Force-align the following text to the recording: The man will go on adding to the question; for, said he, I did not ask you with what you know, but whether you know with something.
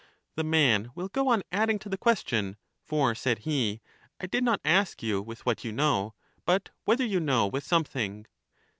The 0.35 0.43
man 0.43 0.89
will 0.95 1.09
go 1.09 1.27
on 1.27 1.43
adding 1.51 1.77
to 1.77 1.87
the 1.87 1.95
question; 1.95 2.57
for, 2.83 3.13
said 3.13 3.37
he, 3.45 3.81
I 4.19 4.25
did 4.25 4.43
not 4.43 4.59
ask 4.65 5.03
you 5.03 5.21
with 5.21 5.45
what 5.45 5.63
you 5.63 5.71
know, 5.71 6.15
but 6.43 6.71
whether 6.85 7.05
you 7.05 7.19
know 7.19 7.45
with 7.45 7.63
something. 7.63 8.25